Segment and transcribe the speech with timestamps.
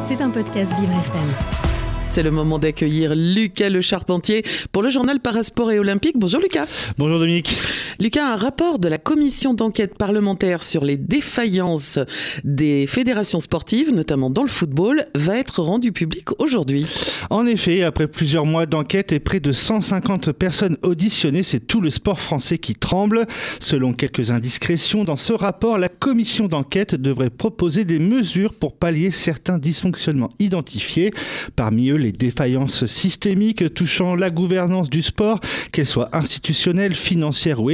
[0.00, 1.28] C'est un podcast Vivre FM.
[2.08, 6.14] C'est le moment d'accueillir Lucas Le Charpentier pour le journal Parasport et Olympique.
[6.18, 6.66] Bonjour Lucas.
[6.96, 7.58] Bonjour Dominique.
[8.00, 11.98] Lucas, un rapport de la commission d'enquête parlementaire sur les défaillances
[12.44, 16.86] des fédérations sportives, notamment dans le football, va être rendu public aujourd'hui.
[17.28, 21.90] En effet, après plusieurs mois d'enquête et près de 150 personnes auditionnées, c'est tout le
[21.90, 23.26] sport français qui tremble.
[23.58, 29.10] Selon quelques indiscrétions, dans ce rapport, la commission d'enquête devrait proposer des mesures pour pallier
[29.10, 31.12] certains dysfonctionnements identifiés.
[31.56, 35.40] Parmi eux, les défaillances systémiques touchant la gouvernance du sport,
[35.72, 37.70] qu'elles soient institutionnelles, financières ou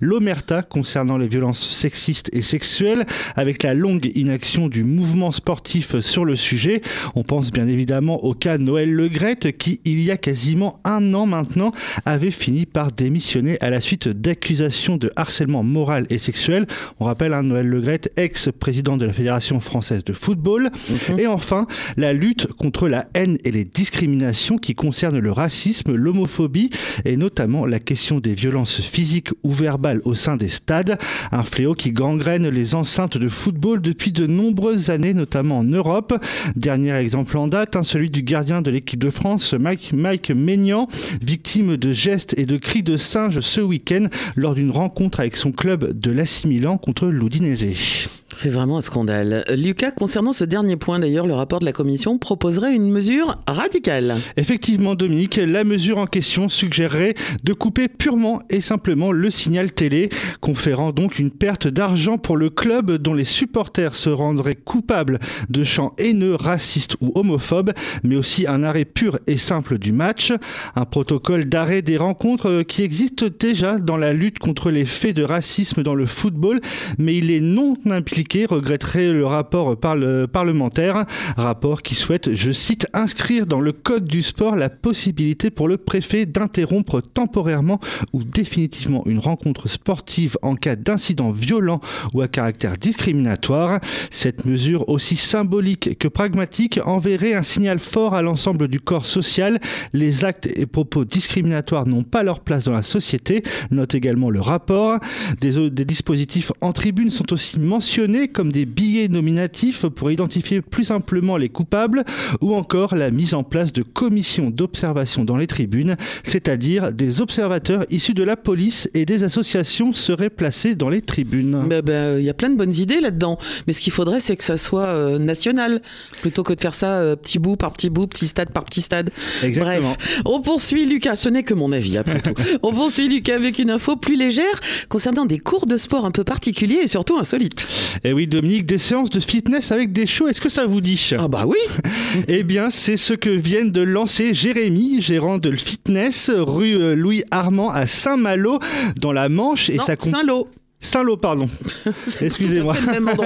[0.00, 6.24] l'omerta concernant les violences sexistes et sexuelles, avec la longue inaction du mouvement sportif sur
[6.24, 6.82] le sujet.
[7.14, 11.26] On pense bien évidemment au cas Noël Legrette qui, il y a quasiment un an
[11.26, 11.72] maintenant,
[12.04, 16.66] avait fini par démissionner à la suite d'accusations de harcèlement moral et sexuel.
[16.98, 20.70] On rappelle hein, Noël Legrette, ex-président de la Fédération française de football.
[21.10, 21.18] Mhm.
[21.18, 21.66] Et enfin,
[21.96, 26.70] la lutte contre la haine et les discriminations qui concernent le racisme, l'homophobie
[27.04, 30.98] et notamment la question des violences physiques ou verbales au sein des stades,
[31.32, 36.14] un fléau qui gangrène les enceintes de football depuis de nombreuses années, notamment en Europe.
[36.56, 39.92] Dernier exemple en date, hein, celui du gardien de l'équipe de France, Mike,
[40.34, 40.88] Maignan,
[41.22, 45.52] victime de gestes et de cris de singe ce week-end lors d'une rencontre avec son
[45.52, 47.99] club de l'AC Milan contre l'Udinese.
[48.36, 49.44] C'est vraiment un scandale.
[49.56, 54.16] Lucas, concernant ce dernier point d'ailleurs, le rapport de la commission proposerait une mesure radicale.
[54.36, 60.10] Effectivement, Dominique, la mesure en question suggérerait de couper purement et simplement le signal télé,
[60.40, 65.64] conférant donc une perte d'argent pour le club dont les supporters se rendraient coupables de
[65.64, 67.72] chants haineux, racistes ou homophobes,
[68.04, 70.32] mais aussi un arrêt pur et simple du match.
[70.76, 75.24] Un protocole d'arrêt des rencontres qui existe déjà dans la lutte contre les faits de
[75.24, 76.60] racisme dans le football,
[76.96, 81.04] mais il est non impliqué regretterait le rapport parlementaire,
[81.36, 85.76] rapport qui souhaite, je cite, inscrire dans le code du sport la possibilité pour le
[85.76, 87.80] préfet d'interrompre temporairement
[88.12, 91.80] ou définitivement une rencontre sportive en cas d'incident violent
[92.14, 93.80] ou à caractère discriminatoire.
[94.10, 99.60] Cette mesure, aussi symbolique que pragmatique, enverrait un signal fort à l'ensemble du corps social.
[99.92, 104.40] Les actes et propos discriminatoires n'ont pas leur place dans la société, note également le
[104.40, 104.98] rapport.
[105.40, 110.84] Des, des dispositifs en tribune sont aussi mentionnés comme des billets nominatifs pour identifier plus
[110.84, 112.04] simplement les coupables
[112.40, 117.84] ou encore la mise en place de commissions d'observation dans les tribunes, c'est-à-dire des observateurs
[117.90, 121.64] issus de la police et des associations seraient placés dans les tribunes.
[121.68, 124.36] Ben, ben, il y a plein de bonnes idées là-dedans, mais ce qu'il faudrait c'est
[124.36, 125.80] que ça soit euh, national
[126.20, 128.82] plutôt que de faire ça euh, petit bout par petit bout, petit stade par petit
[128.82, 129.10] stade.
[129.42, 129.94] Exactement.
[129.96, 132.34] Bref, on poursuit Lucas, ce n'est que mon avis après tout.
[132.62, 136.24] on poursuit Lucas avec une info plus légère concernant des cours de sport un peu
[136.24, 137.66] particuliers et surtout insolites.
[138.02, 140.80] Et eh oui, Dominique, des séances de fitness avec des shows, est-ce que ça vous
[140.80, 141.10] dit?
[141.18, 141.58] Ah bah oui
[142.28, 147.24] Eh bien, c'est ce que viennent de lancer Jérémy, gérant de fitness, rue euh, Louis
[147.30, 148.58] Armand à Saint-Malo,
[148.96, 149.68] dans la Manche.
[149.68, 150.48] Et ça Saint-Lô.
[150.82, 151.48] Saint-Lô, pardon.
[152.20, 152.74] Excusez-moi.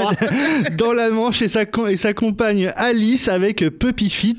[0.76, 4.36] Dans la Manche et sa, et sa compagne Alice avec Puppy Fit.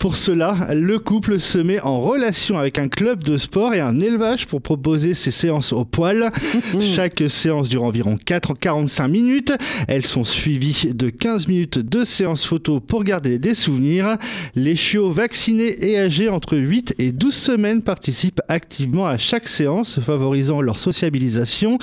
[0.00, 4.00] Pour cela, le couple se met en relation avec un club de sport et un
[4.00, 6.32] élevage pour proposer ses séances au poil.
[6.80, 9.52] Chaque séance dure environ 4 45 minutes.
[9.86, 14.16] Elles sont suivies de 15 minutes de séances photo pour garder des souvenirs.
[14.56, 20.00] Les chiots vaccinés et âgés entre 8 et 12 semaines participent activement à chaque séance,
[20.00, 21.78] favorisant leur sociabilisation.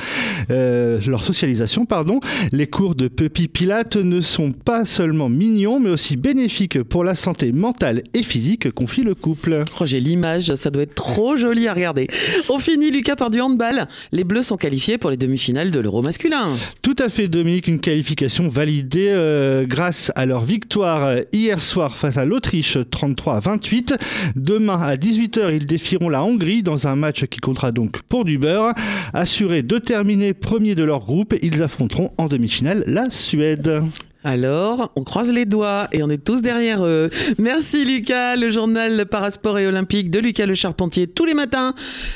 [0.52, 1.86] Euh, euh, leur socialisation.
[1.86, 2.20] Pardon.
[2.52, 7.16] Les cours de Puppy Pilate ne sont pas seulement mignons, mais aussi bénéfiques pour la
[7.16, 9.64] santé mentale et physique, confie le couple.
[9.80, 12.08] Oh, J'ai l'image, ça doit être trop joli à regarder.
[12.50, 13.88] On finit, Lucas, par du handball.
[14.12, 16.50] Les Bleus sont qualifiés pour les demi-finales de l'Euro masculin.
[16.82, 21.98] Tout à fait, Dominique, une qualification validée euh, grâce à leur victoire euh, hier soir
[21.98, 23.96] face à l'Autriche 33 à 28.
[24.36, 28.38] Demain à 18h, ils défieront la Hongrie dans un match qui comptera donc pour du
[28.38, 28.74] beurre.
[29.14, 31.36] Assuré de terminer premier de leur groupe.
[31.42, 33.84] Ils affronteront en demi-finale la Suède.
[34.24, 37.10] Alors, on croise les doigts et on est tous derrière eux.
[37.38, 41.74] Merci Lucas, le journal Parasport et Olympique de Lucas Le Charpentier tous les matins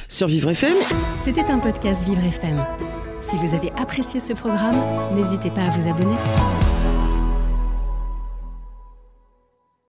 [0.07, 0.75] sur Vivre FM.
[1.21, 2.63] C'était un podcast Vivre FM.
[3.19, 4.77] Si vous avez apprécié ce programme,
[5.13, 6.16] n'hésitez pas à vous abonner.